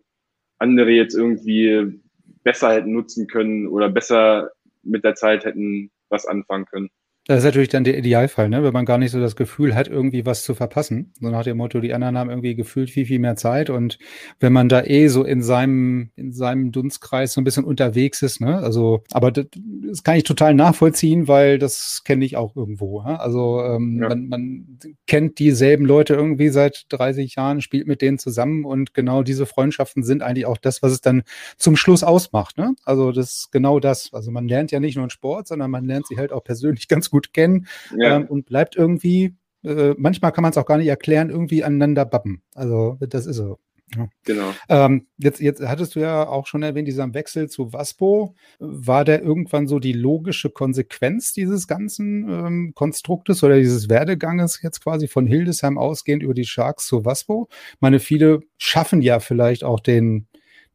andere 0.60 0.91
jetzt 0.91 1.15
irgendwie 1.15 2.00
besser 2.43 2.74
hätten 2.74 2.93
nutzen 2.93 3.27
können 3.27 3.67
oder 3.67 3.89
besser 3.89 4.51
mit 4.84 5.03
der 5.03 5.15
Zeit 5.15 5.46
hätten 5.46 5.91
was 6.10 6.25
anfangen 6.25 6.65
können. 6.65 6.89
Das 7.31 7.39
ist 7.39 7.45
natürlich 7.45 7.69
dann 7.69 7.85
der 7.85 7.97
Idealfall, 7.97 8.50
ne? 8.50 8.61
wenn 8.61 8.73
man 8.73 8.83
gar 8.83 8.97
nicht 8.97 9.11
so 9.11 9.19
das 9.21 9.38
Gefühl 9.38 9.73
hat, 9.73 9.88
irgendwie 9.88 10.25
was 10.25 10.43
zu 10.43 10.53
verpassen. 10.53 11.13
So 11.17 11.29
nach 11.29 11.45
dem 11.45 11.55
Motto, 11.55 11.79
die 11.79 11.93
anderen 11.93 12.17
haben 12.17 12.29
irgendwie 12.29 12.55
gefühlt 12.55 12.89
viel, 12.89 13.05
viel 13.05 13.19
mehr 13.19 13.38
Zeit. 13.38 13.69
Und 13.69 14.00
wenn 14.41 14.51
man 14.51 14.67
da 14.67 14.83
eh 14.83 15.07
so 15.07 15.23
in 15.23 15.41
seinem, 15.41 16.09
in 16.17 16.33
seinem 16.33 16.73
Dunstkreis 16.73 17.31
so 17.31 17.39
ein 17.39 17.45
bisschen 17.45 17.63
unterwegs 17.63 18.21
ist, 18.21 18.41
ne? 18.41 18.57
Also, 18.57 19.05
aber 19.11 19.31
das, 19.31 19.45
das 19.88 20.03
kann 20.03 20.17
ich 20.17 20.25
total 20.25 20.53
nachvollziehen, 20.53 21.29
weil 21.29 21.57
das 21.57 22.01
kenne 22.03 22.25
ich 22.25 22.35
auch 22.35 22.53
irgendwo. 22.57 23.01
Ne? 23.01 23.17
Also 23.17 23.63
ähm, 23.63 24.00
ja. 24.01 24.09
man, 24.09 24.27
man 24.27 24.79
kennt 25.07 25.39
dieselben 25.39 25.85
Leute 25.85 26.15
irgendwie 26.15 26.50
seit 26.50 26.83
30 26.89 27.35
Jahren, 27.35 27.61
spielt 27.61 27.88
mit 27.88 28.01
denen 28.01 28.19
zusammen 28.19 28.65
und 28.65 28.93
genau 28.93 29.23
diese 29.23 29.45
Freundschaften 29.45 30.03
sind 30.03 30.21
eigentlich 30.21 30.47
auch 30.47 30.57
das, 30.57 30.83
was 30.83 30.91
es 30.91 31.00
dann 31.00 31.23
zum 31.57 31.77
Schluss 31.77 32.03
ausmacht. 32.03 32.57
Ne? 32.57 32.75
Also 32.83 33.13
das 33.13 33.31
ist 33.31 33.51
genau 33.53 33.79
das. 33.79 34.09
Also 34.11 34.31
man 34.31 34.50
lernt 34.50 34.71
ja 34.71 34.81
nicht 34.81 34.95
nur 34.95 35.03
einen 35.03 35.11
Sport, 35.11 35.47
sondern 35.47 35.71
man 35.71 35.85
lernt 35.85 36.07
sich 36.07 36.17
halt 36.17 36.33
auch 36.33 36.43
persönlich 36.43 36.88
ganz 36.89 37.09
gut 37.09 37.20
kennen 37.33 37.67
ja. 37.97 38.17
ähm, 38.17 38.25
und 38.25 38.45
bleibt 38.45 38.75
irgendwie, 38.75 39.35
äh, 39.63 39.93
manchmal 39.97 40.31
kann 40.31 40.41
man 40.41 40.51
es 40.51 40.57
auch 40.57 40.65
gar 40.65 40.77
nicht 40.77 40.87
erklären, 40.87 41.29
irgendwie 41.29 41.63
aneinander 41.63 42.05
bappen. 42.05 42.41
Also 42.53 42.97
das 42.99 43.25
ist 43.25 43.37
so. 43.37 43.59
Ja. 43.95 44.07
Genau. 44.23 44.53
Ähm, 44.69 45.07
jetzt, 45.17 45.41
jetzt 45.41 45.61
hattest 45.61 45.95
du 45.95 45.99
ja 45.99 46.27
auch 46.27 46.47
schon 46.47 46.63
erwähnt, 46.63 46.87
dieser 46.87 47.13
Wechsel 47.13 47.49
zu 47.49 47.73
Waspo. 47.73 48.35
War 48.59 49.03
der 49.03 49.21
irgendwann 49.21 49.67
so 49.67 49.79
die 49.79 49.93
logische 49.93 50.49
Konsequenz 50.49 51.33
dieses 51.33 51.67
ganzen 51.67 52.29
ähm, 52.29 52.71
Konstruktes 52.73 53.43
oder 53.43 53.57
dieses 53.57 53.89
Werdeganges 53.89 54.61
jetzt 54.61 54.81
quasi 54.81 55.07
von 55.07 55.27
Hildesheim 55.27 55.77
ausgehend 55.77 56.23
über 56.23 56.33
die 56.33 56.45
Sharks 56.45 56.87
zu 56.87 57.03
Waspo? 57.03 57.49
Ich 57.73 57.81
meine, 57.81 57.99
viele 57.99 58.41
schaffen 58.57 59.01
ja 59.01 59.19
vielleicht 59.19 59.63
auch 59.63 59.81
den, 59.81 60.27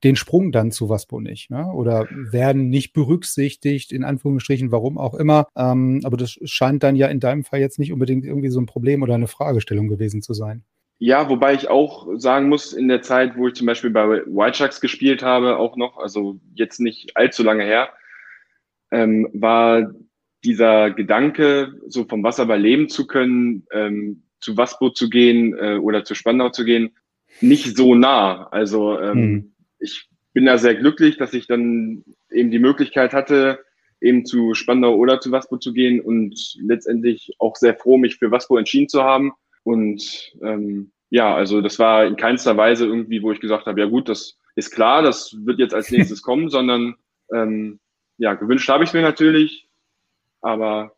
den 0.04 0.16
Sprung 0.16 0.52
dann 0.52 0.70
zu 0.70 0.88
Waspo 0.88 1.20
nicht, 1.20 1.50
ne? 1.50 1.66
oder 1.72 2.06
werden 2.10 2.68
nicht 2.68 2.92
berücksichtigt, 2.92 3.92
in 3.92 4.04
Anführungsstrichen, 4.04 4.70
warum 4.70 4.98
auch 4.98 5.14
immer. 5.14 5.48
Ähm, 5.56 6.00
aber 6.04 6.16
das 6.16 6.38
scheint 6.44 6.82
dann 6.82 6.96
ja 6.96 7.06
in 7.08 7.20
deinem 7.20 7.44
Fall 7.44 7.60
jetzt 7.60 7.78
nicht 7.78 7.92
unbedingt 7.92 8.24
irgendwie 8.24 8.50
so 8.50 8.60
ein 8.60 8.66
Problem 8.66 9.02
oder 9.02 9.14
eine 9.14 9.26
Fragestellung 9.26 9.88
gewesen 9.88 10.22
zu 10.22 10.34
sein. 10.34 10.64
Ja, 10.98 11.28
wobei 11.28 11.54
ich 11.54 11.68
auch 11.68 12.08
sagen 12.16 12.48
muss, 12.48 12.72
in 12.72 12.88
der 12.88 13.02
Zeit, 13.02 13.36
wo 13.36 13.48
ich 13.48 13.54
zum 13.54 13.66
Beispiel 13.66 13.90
bei 13.90 14.22
White 14.26 14.56
Sharks 14.56 14.80
gespielt 14.80 15.22
habe, 15.22 15.58
auch 15.58 15.76
noch, 15.76 15.98
also 15.98 16.40
jetzt 16.54 16.80
nicht 16.80 17.16
allzu 17.16 17.42
lange 17.42 17.64
her, 17.64 17.90
ähm, 18.90 19.28
war 19.34 19.92
dieser 20.44 20.90
Gedanke, 20.90 21.74
so 21.88 22.04
vom 22.04 22.22
Wasserball 22.22 22.60
leben 22.60 22.88
zu 22.88 23.06
können, 23.06 23.66
ähm, 23.72 24.22
zu 24.40 24.56
Waspo 24.56 24.90
zu 24.90 25.10
gehen 25.10 25.56
äh, 25.58 25.76
oder 25.76 26.04
zu 26.04 26.14
Spandau 26.14 26.50
zu 26.50 26.64
gehen, 26.64 26.96
nicht 27.40 27.76
so 27.76 27.94
nah. 27.94 28.48
Also 28.50 28.98
ähm, 28.98 29.14
hm 29.14 29.52
ich 29.78 30.09
bin 30.33 30.47
da 30.47 30.59
sehr 30.59 30.75
glücklich, 30.75 31.16
dass 31.16 31.33
ich 31.33 31.47
dann 31.47 32.04
eben 32.30 32.50
die 32.50 32.59
Möglichkeit 32.59 33.12
hatte, 33.12 33.61
eben 34.00 34.26
zu 34.26 34.54
Spandau 34.54 34.97
oder 34.97 35.21
zu 35.21 35.33
Waspo 35.33 35.56
zu 35.56 35.73
gehen 35.73 36.00
und 36.00 36.56
letztendlich 36.61 37.35
auch 37.38 37.56
sehr 37.56 37.75
froh, 37.75 37.97
mich 37.97 38.16
für 38.16 38.30
Waspo 38.30 38.56
entschieden 38.56 38.88
zu 38.88 39.02
haben. 39.02 39.33
Und 39.64 40.33
ähm, 40.42 40.92
ja, 41.11 41.35
also 41.35 41.61
das 41.61 41.78
war 41.78 42.04
in 42.04 42.16
keinster 42.16 42.56
Weise 42.56 42.87
irgendwie, 42.87 43.23
wo 43.23 43.33
ich 43.33 43.40
gesagt 43.40 43.66
habe, 43.66 43.80
ja 43.80 43.87
gut, 43.87 44.09
das 44.09 44.38
ist 44.54 44.71
klar, 44.71 45.02
das 45.02 45.37
wird 45.45 45.59
jetzt 45.59 45.75
als 45.75 45.90
nächstes 45.92 46.23
kommen, 46.23 46.50
sondern 46.50 46.97
ähm, 47.33 47.78
ja, 48.18 48.35
gewünscht 48.35 48.68
habe 48.68 48.85
ich 48.85 48.92
mir 48.92 49.02
natürlich, 49.02 49.68
aber 50.40 50.95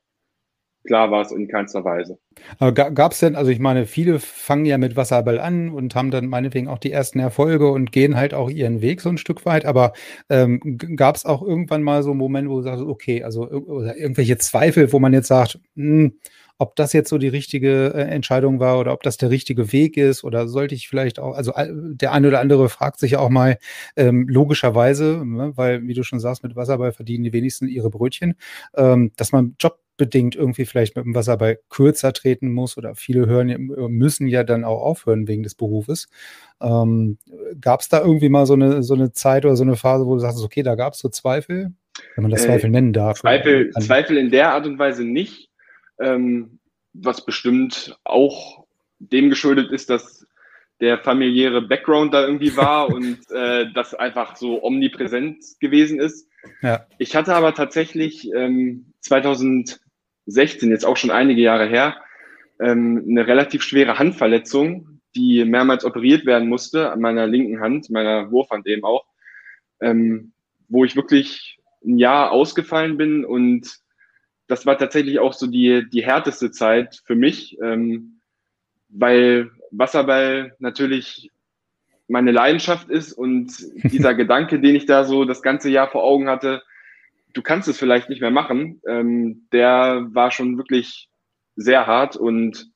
klar 0.89 1.11
war 1.11 1.21
es 1.21 1.31
in 1.31 1.47
keinster 1.47 1.85
Weise. 1.85 2.19
Aber 2.59 2.73
gab 2.73 3.13
es 3.13 3.21
denn, 3.21 3.37
also 3.37 3.51
ich 3.51 3.59
meine, 3.59 3.87
viele 3.87 4.19
fangen 4.19 4.65
ja 4.65 4.79
mit 4.79 4.97
Wasserball 4.97 5.39
an 5.39 5.71
und 5.71 5.95
haben 5.95 6.11
dann 6.11 6.27
meinetwegen 6.27 6.67
auch 6.67 6.79
die 6.79 6.91
ersten 6.91 7.21
Erfolge 7.21 7.71
und 7.71 7.93
gehen 7.93 8.17
halt 8.17 8.35
auch 8.35 8.49
ihren 8.51 8.81
Weg 8.81 9.01
so 9.01 9.11
ein 9.11 9.19
Stück 9.19 9.45
weit, 9.45 9.67
aber 9.67 9.93
ähm, 10.31 10.61
gab 10.97 11.17
es 11.17 11.25
auch 11.25 11.43
irgendwann 11.43 11.83
mal 11.83 12.03
so 12.03 12.11
einen 12.11 12.19
Moment, 12.19 12.49
wo 12.49 12.57
du 12.57 12.63
sagst, 12.63 12.83
okay, 12.83 13.23
also 13.23 13.49
oder 13.49 13.97
irgendwelche 13.97 14.39
Zweifel, 14.39 14.93
wo 14.93 14.99
man 14.99 15.13
jetzt 15.13 15.29
sagt, 15.29 15.61
mh, 15.75 16.05
hm, 16.05 16.13
ob 16.59 16.75
das 16.75 16.93
jetzt 16.93 17.09
so 17.09 17.19
die 17.19 17.29
richtige 17.29 17.95
äh, 17.95 18.03
Entscheidung 18.03 18.59
war 18.59 18.81
oder 18.81 18.93
ob 18.93 19.03
das 19.03 19.17
der 19.17 19.31
richtige 19.31 19.73
Weg 19.73 19.97
ist 19.97 20.25
oder 20.25 20.49
sollte 20.49 20.75
ich 20.75 20.89
vielleicht 20.89 21.21
auch, 21.21 21.37
also 21.37 21.53
der 21.57 22.13
eine 22.13 22.29
oder 22.29 22.41
andere 22.41 22.69
fragt 22.69 22.99
sich 22.99 23.13
ja 23.13 23.21
auch 23.21 23.29
mal 23.29 23.59
ähm, 23.97 24.27
logischerweise, 24.29 25.23
ne, 25.25 25.53
weil 25.55 25.87
wie 25.87 25.95
du 25.95 26.03
schon 26.03 26.19
sagst, 26.19 26.43
mit 26.43 26.57
Wasserball 26.57 26.93
verdienen 26.93 27.25
die 27.25 27.33
wenigsten 27.33 27.69
ihre 27.69 27.91
Brötchen, 27.91 28.35
ähm, 28.75 29.13
dass 29.17 29.31
man 29.31 29.55
Job 29.61 29.79
bedingt 29.99 30.35
irgendwie 30.35 30.65
vielleicht 30.65 30.97
mit 30.97 31.05
dem 31.05 31.15
Wasserball 31.15 31.59
kürzer 31.69 32.15
treten 32.15 32.51
muss 32.53 32.79
oder 32.79 32.95
viele 32.95 33.27
hören, 33.27 33.49
müssen 33.91 34.27
ja 34.27 34.45
dann 34.45 34.65
auch 34.65 34.81
aufhören 34.81 35.29
wegen 35.29 35.43
des 35.43 35.55
Berufes. 35.55 36.09
Ähm, 36.63 37.19
gab 37.61 37.81
es 37.81 37.89
da 37.89 38.01
irgendwie 38.01 38.31
mal 38.31 38.47
so 38.47 38.55
eine, 38.55 38.83
so 38.83 38.95
eine 38.95 39.13
Zeit 39.13 39.45
oder 39.45 39.57
so 39.57 39.65
eine 39.65 39.77
Phase, 39.77 40.07
wo 40.07 40.15
du 40.15 40.21
sagst, 40.21 40.43
okay, 40.43 40.63
da 40.63 40.75
gab 40.75 40.95
es 40.95 41.01
so 41.01 41.11
Zweifel, 41.11 41.73
wenn 42.15 42.23
man 42.23 42.31
das 42.31 42.45
äh, 42.45 42.47
Zweifel 42.47 42.71
nennen 42.71 42.95
darf? 42.95 43.19
Zweifel, 43.19 43.71
Zweifel 43.73 44.17
in 44.17 44.31
der 44.31 44.53
Art 44.53 44.67
und 44.67 44.79
Weise 44.79 45.05
nicht, 45.05 45.51
ähm, 46.01 46.59
was 46.95 47.25
bestimmt 47.25 47.99
auch 48.05 48.67
dem 49.01 49.29
geschuldet 49.29 49.71
ist, 49.71 49.91
dass 49.91 50.27
der 50.81 50.99
familiäre 50.99 51.63
Background 51.63 52.15
da 52.15 52.23
irgendwie 52.23 52.57
war 52.57 52.89
und 52.95 53.19
äh, 53.31 53.67
das 53.75 53.95
einfach 53.95 54.37
so 54.37 54.63
omnipräsent 54.63 55.45
gewesen 55.61 56.01
ist. 56.01 56.29
Ja. 56.63 56.87
Ich 56.99 57.17
hatte 57.17 57.35
aber 57.35 57.55
tatsächlich 57.55 58.31
ähm, 58.33 58.93
2000 59.01 59.81
16, 60.29 60.71
jetzt 60.71 60.85
auch 60.85 60.97
schon 60.97 61.11
einige 61.11 61.43
Jahre 61.43 61.67
her, 61.67 61.97
ähm, 62.61 63.05
eine 63.09 63.27
relativ 63.27 63.63
schwere 63.63 63.99
Handverletzung, 63.99 65.01
die 65.15 65.45
mehrmals 65.45 65.85
operiert 65.85 66.27
werden 66.27 66.49
musste 66.49 66.93
an 66.93 67.01
meiner 67.01 67.27
linken 67.27 67.61
Hand, 67.61 67.91
meiner 67.91 68.31
Wurfhand 68.31 68.67
eben 68.67 68.85
auch, 68.85 69.07
ähm, 69.81 70.33
wo 70.69 70.85
ich 70.85 70.97
wirklich 70.97 71.59
ein 71.85 71.99
Jahr 71.99 72.31
ausgefallen 72.33 72.97
bin 72.97 73.25
und 73.25 73.79
das 74.49 74.67
war 74.67 74.79
tatsächlich 74.79 75.19
auch 75.19 75.33
so 75.33 75.47
die, 75.47 75.89
die 75.89 76.05
härteste 76.05 76.51
Zeit 76.51 77.03
für 77.05 77.15
mich, 77.15 77.59
ähm, 77.63 78.21
weil 78.89 79.51
Wasserball 79.71 80.55
natürlich 80.59 81.31
meine 82.09 82.33
Leidenschaft 82.33 82.89
ist 82.89 83.13
und 83.13 83.53
dieser 83.85 84.15
Gedanke, 84.15 84.61
den 84.61 84.75
ich 84.75 84.87
da 84.87 85.05
so 85.05 85.25
das 85.25 85.43
ganze 85.43 85.71
Jahr 85.71 85.89
vor 85.91 86.03
Augen 86.03 86.29
hatte, 86.29 86.63
du 87.33 87.43
kannst 87.43 87.69
es 87.69 87.79
vielleicht 87.79 88.09
nicht 88.09 88.21
mehr 88.21 88.31
machen, 88.31 88.81
ähm, 88.87 89.47
der 89.53 90.07
war 90.11 90.31
schon 90.31 90.57
wirklich 90.57 91.09
sehr 91.57 91.87
hart 91.87 92.17
und 92.17 92.71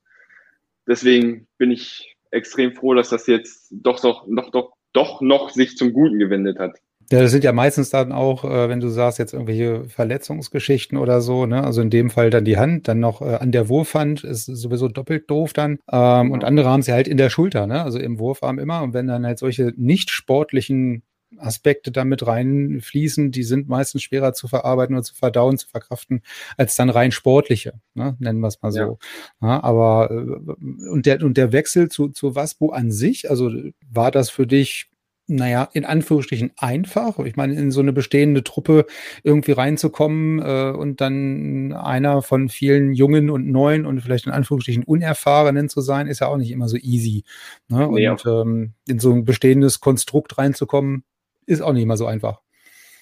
deswegen 0.87 1.47
bin 1.57 1.71
ich 1.71 2.15
extrem 2.31 2.73
froh, 2.73 2.93
dass 2.93 3.09
das 3.09 3.27
jetzt 3.27 3.71
doch 3.71 3.99
doch 3.99 4.27
noch 4.27 4.51
doch, 4.51 4.73
doch 4.91 5.21
noch 5.21 5.49
sich 5.49 5.77
zum 5.77 5.93
Guten 5.93 6.19
gewendet 6.19 6.59
hat. 6.59 6.77
Ja, 7.11 7.21
das 7.21 7.31
sind 7.31 7.43
ja 7.43 7.51
meistens 7.51 7.89
dann 7.89 8.11
auch, 8.11 8.45
äh, 8.45 8.69
wenn 8.69 8.79
du 8.79 8.87
sagst, 8.87 9.19
jetzt 9.19 9.33
irgendwelche 9.33 9.85
Verletzungsgeschichten 9.85 10.97
oder 10.97 11.21
so, 11.21 11.45
ne? 11.45 11.63
Also 11.63 11.81
in 11.81 11.89
dem 11.89 12.09
Fall 12.09 12.29
dann 12.29 12.45
die 12.45 12.57
Hand, 12.57 12.87
dann 12.87 12.99
noch 12.99 13.21
äh, 13.21 13.35
an 13.35 13.51
der 13.51 13.69
Wurfhand 13.69 14.23
ist 14.23 14.45
sowieso 14.45 14.87
doppelt 14.87 15.29
doof 15.29 15.53
dann. 15.53 15.79
Ähm, 15.91 16.31
und 16.31 16.43
andere 16.43 16.69
haben 16.69 16.81
sie 16.81 16.93
halt 16.93 17.07
in 17.07 17.17
der 17.17 17.29
Schulter, 17.29 17.67
ne? 17.67 17.83
Also 17.83 17.99
im 17.99 18.19
Wurfarm 18.19 18.57
immer. 18.57 18.81
Und 18.81 18.93
wenn 18.93 19.07
dann 19.07 19.25
halt 19.25 19.37
solche 19.37 19.73
nicht 19.75 20.11
sportlichen 20.11 21.03
Aspekte 21.39 21.91
damit 21.91 22.25
reinfließen, 22.25 23.31
die 23.31 23.43
sind 23.43 23.67
meistens 23.69 24.03
schwerer 24.03 24.33
zu 24.33 24.47
verarbeiten 24.47 24.95
oder 24.95 25.03
zu 25.03 25.15
verdauen, 25.15 25.57
zu 25.57 25.67
verkraften, 25.67 26.21
als 26.57 26.75
dann 26.75 26.89
rein 26.89 27.11
sportliche, 27.11 27.73
ne? 27.93 28.15
nennen 28.19 28.39
wir 28.39 28.47
es 28.47 28.61
mal 28.61 28.71
so. 28.71 28.79
Ja. 28.79 28.97
Ja, 29.41 29.63
aber 29.63 30.11
äh, 30.11 30.87
und 30.89 31.05
der, 31.05 31.23
und 31.23 31.37
der 31.37 31.51
Wechsel 31.51 31.89
zu, 31.89 32.09
zu 32.09 32.35
Waspo 32.35 32.69
an 32.69 32.91
sich, 32.91 33.29
also 33.29 33.51
war 33.89 34.11
das 34.11 34.29
für 34.29 34.47
dich 34.47 34.89
naja, 35.27 35.69
in 35.71 35.85
Anführungsstrichen 35.85 36.51
einfach. 36.57 37.17
Ich 37.19 37.37
meine, 37.37 37.53
in 37.53 37.71
so 37.71 37.79
eine 37.79 37.93
bestehende 37.93 38.43
Truppe 38.43 38.85
irgendwie 39.23 39.53
reinzukommen 39.53 40.39
äh, 40.39 40.71
und 40.77 40.99
dann 40.99 41.71
einer 41.71 42.21
von 42.21 42.49
vielen 42.49 42.93
Jungen 42.93 43.29
und 43.29 43.49
Neuen 43.49 43.85
und 43.85 44.01
vielleicht 44.01 44.25
in 44.25 44.33
Anführungsstrichen 44.33 44.83
Unerfahrenen 44.83 45.69
zu 45.69 45.79
sein, 45.79 46.07
ist 46.07 46.19
ja 46.19 46.27
auch 46.27 46.37
nicht 46.37 46.51
immer 46.51 46.67
so 46.67 46.77
easy. 46.77 47.23
Ne? 47.69 47.87
Nee, 47.91 48.09
und 48.09 48.25
ähm, 48.25 48.73
in 48.87 48.99
so 48.99 49.13
ein 49.13 49.23
bestehendes 49.23 49.79
Konstrukt 49.79 50.37
reinzukommen, 50.37 51.03
ist 51.45 51.61
auch 51.61 51.73
nicht 51.73 51.83
immer 51.83 51.97
so 51.97 52.05
einfach. 52.05 52.41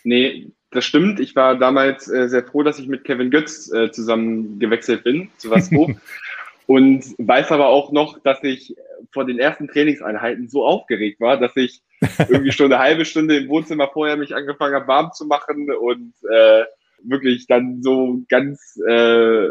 Nee, 0.03 0.51
das 0.71 0.85
stimmt. 0.85 1.19
Ich 1.19 1.35
war 1.35 1.57
damals 1.57 2.07
äh, 2.07 2.27
sehr 2.29 2.43
froh, 2.43 2.63
dass 2.63 2.79
ich 2.79 2.87
mit 2.87 3.03
Kevin 3.03 3.29
Götz 3.29 3.71
äh, 3.71 3.91
zusammen 3.91 4.59
gewechselt 4.59 5.03
bin 5.03 5.29
zu 5.37 5.49
Waspo. 5.49 5.93
und 6.65 7.03
weiß 7.17 7.51
aber 7.51 7.67
auch 7.67 7.91
noch, 7.91 8.19
dass 8.23 8.43
ich 8.43 8.75
vor 9.11 9.25
den 9.25 9.39
ersten 9.39 9.67
Trainingseinheiten 9.67 10.47
so 10.47 10.65
aufgeregt 10.65 11.19
war, 11.19 11.37
dass 11.37 11.55
ich 11.55 11.81
irgendwie 12.29 12.51
schon 12.51 12.71
eine 12.71 12.81
halbe 12.81 13.05
Stunde 13.05 13.37
im 13.37 13.49
Wohnzimmer 13.49 13.89
vorher 13.89 14.17
mich 14.17 14.33
angefangen 14.33 14.75
habe, 14.75 14.87
warm 14.87 15.11
zu 15.13 15.25
machen 15.25 15.71
und 15.71 16.13
äh, 16.29 16.63
wirklich 17.03 17.47
dann 17.47 17.81
so 17.81 18.21
ganz 18.29 18.79
äh, 18.87 19.49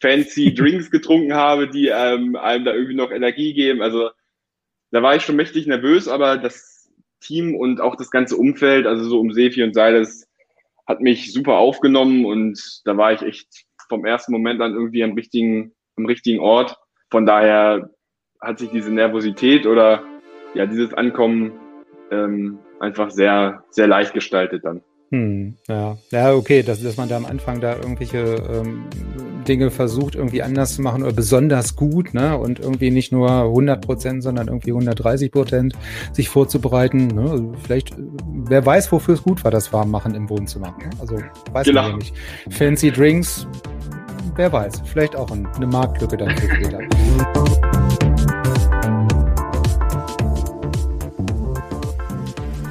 fancy 0.00 0.54
Drinks 0.56 0.90
getrunken 0.90 1.34
habe, 1.34 1.68
die 1.68 1.88
ähm, 1.88 2.36
einem 2.36 2.64
da 2.64 2.72
irgendwie 2.72 2.94
noch 2.94 3.10
Energie 3.10 3.52
geben. 3.54 3.82
Also 3.82 4.10
da 4.90 5.02
war 5.02 5.16
ich 5.16 5.22
schon 5.22 5.36
mächtig 5.36 5.66
nervös, 5.66 6.08
aber 6.08 6.38
das 6.38 6.75
Team 7.26 7.54
und 7.54 7.80
auch 7.80 7.96
das 7.96 8.10
ganze 8.10 8.36
Umfeld, 8.36 8.86
also 8.86 9.04
so 9.08 9.20
um 9.20 9.32
Sefi 9.32 9.62
und 9.62 9.74
Seiles, 9.74 10.26
hat 10.86 11.00
mich 11.00 11.32
super 11.32 11.54
aufgenommen 11.54 12.24
und 12.24 12.60
da 12.84 12.96
war 12.96 13.12
ich 13.12 13.22
echt 13.22 13.66
vom 13.88 14.04
ersten 14.04 14.32
Moment 14.32 14.60
an 14.60 14.72
irgendwie 14.72 15.02
am 15.02 15.12
richtigen, 15.12 15.72
am 15.96 16.06
richtigen 16.06 16.40
Ort. 16.40 16.76
Von 17.10 17.26
daher 17.26 17.90
hat 18.40 18.58
sich 18.58 18.70
diese 18.70 18.92
Nervosität 18.92 19.66
oder 19.66 20.04
ja 20.54 20.66
dieses 20.66 20.94
Ankommen 20.94 21.52
ähm, 22.10 22.58
einfach 22.80 23.10
sehr, 23.10 23.64
sehr 23.70 23.86
leicht 23.86 24.12
gestaltet 24.12 24.64
dann. 24.64 24.82
Hm, 25.10 25.56
ja. 25.68 25.96
ja, 26.10 26.34
okay, 26.34 26.62
dass, 26.62 26.82
dass 26.82 26.96
man 26.96 27.08
da 27.08 27.16
am 27.16 27.26
Anfang 27.26 27.60
da 27.60 27.76
irgendwelche 27.76 28.18
ähm, 28.18 28.86
Dinge 29.48 29.70
versucht, 29.70 30.14
irgendwie 30.14 30.42
anders 30.42 30.74
zu 30.74 30.82
machen 30.82 31.02
oder 31.02 31.12
besonders 31.12 31.76
gut, 31.76 32.14
ne? 32.14 32.36
Und 32.36 32.60
irgendwie 32.60 32.90
nicht 32.90 33.12
nur 33.12 33.30
100 33.30 33.84
Prozent, 33.84 34.22
sondern 34.22 34.48
irgendwie 34.48 34.70
130 34.70 35.30
Prozent 35.30 35.74
sich 36.12 36.28
vorzubereiten. 36.28 37.08
Ne? 37.08 37.30
Also 37.30 37.52
vielleicht, 37.62 37.94
wer 38.26 38.64
weiß, 38.64 38.90
wofür 38.92 39.14
es 39.14 39.22
gut 39.22 39.44
war, 39.44 39.50
das 39.50 39.72
Warmmachen 39.72 40.14
im 40.14 40.28
Wohnzimmer. 40.28 40.74
Ne? 40.78 40.90
Also 41.00 41.16
weiß 41.52 41.66
genau. 41.66 41.82
man 41.82 41.90
ja 41.92 41.96
nicht. 41.98 42.14
Fancy 42.50 42.90
Drinks, 42.90 43.46
wer 44.36 44.52
weiß, 44.52 44.82
vielleicht 44.84 45.16
auch 45.16 45.30
eine 45.30 45.66
Marktlücke 45.66 46.16
dann 46.16 46.36
für 46.36 46.48
später. 46.48 46.80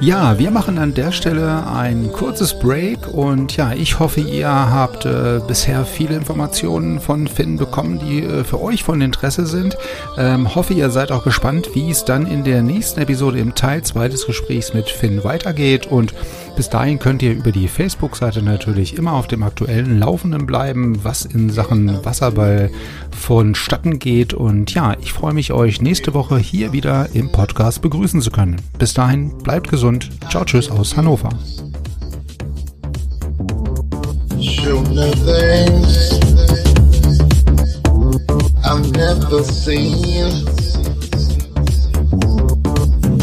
Ja, 0.00 0.38
wir 0.38 0.50
machen 0.50 0.76
an 0.76 0.92
der 0.92 1.10
Stelle 1.10 1.66
ein 1.66 2.12
kurzes 2.12 2.58
Break 2.58 3.08
und 3.14 3.56
ja, 3.56 3.72
ich 3.72 3.98
hoffe, 3.98 4.20
ihr 4.20 4.48
habt 4.48 5.06
äh, 5.06 5.40
bisher 5.48 5.86
viele 5.86 6.14
Informationen 6.14 7.00
von 7.00 7.26
Finn 7.26 7.56
bekommen, 7.56 7.98
die 7.98 8.22
äh, 8.22 8.44
für 8.44 8.60
euch 8.60 8.84
von 8.84 9.00
Interesse 9.00 9.46
sind. 9.46 9.78
Ähm, 10.18 10.54
hoffe, 10.54 10.74
ihr 10.74 10.90
seid 10.90 11.12
auch 11.12 11.24
gespannt, 11.24 11.70
wie 11.72 11.90
es 11.90 12.04
dann 12.04 12.26
in 12.26 12.44
der 12.44 12.62
nächsten 12.62 13.00
Episode 13.00 13.38
im 13.38 13.54
Teil 13.54 13.82
2 13.82 14.08
des 14.08 14.26
Gesprächs 14.26 14.74
mit 14.74 14.90
Finn 14.90 15.24
weitergeht 15.24 15.86
und 15.86 16.12
bis 16.56 16.70
dahin 16.70 16.98
könnt 16.98 17.22
ihr 17.22 17.32
über 17.32 17.52
die 17.52 17.68
Facebook-Seite 17.68 18.40
natürlich 18.40 18.96
immer 18.96 19.12
auf 19.12 19.26
dem 19.26 19.42
aktuellen 19.42 19.98
Laufenden 19.98 20.46
bleiben, 20.46 21.04
was 21.04 21.26
in 21.26 21.50
Sachen 21.50 22.02
Wasserball 22.04 22.70
vonstatten 23.14 23.98
geht. 23.98 24.32
Und 24.32 24.72
ja, 24.72 24.96
ich 25.02 25.12
freue 25.12 25.34
mich, 25.34 25.52
euch 25.52 25.82
nächste 25.82 26.14
Woche 26.14 26.38
hier 26.38 26.72
wieder 26.72 27.10
im 27.12 27.30
Podcast 27.30 27.82
begrüßen 27.82 28.22
zu 28.22 28.30
können. 28.30 28.56
Bis 28.78 28.94
dahin, 28.94 29.36
bleibt 29.38 29.68
gesund. 29.68 30.10
Ciao, 30.30 30.44
tschüss 30.44 30.70
aus 30.70 30.96
Hannover. 30.96 31.28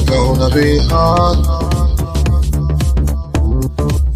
Gonna 0.05 0.49
be 0.53 0.79
hard 0.89 1.62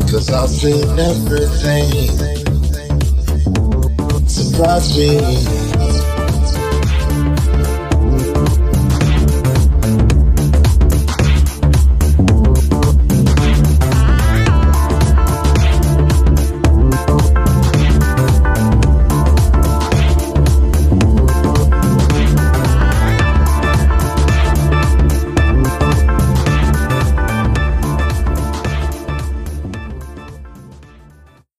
Cause 0.10 0.32
I've 0.32 0.50
seen 0.50 0.98
everything. 0.98 1.92
Surprise 4.28 4.98
me 4.98 5.67